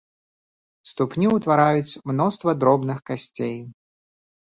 Ступню 0.91 1.27
ўтвараюць 1.37 1.99
мноства 2.15 2.59
дробных 2.65 2.97
касцей. 3.11 3.57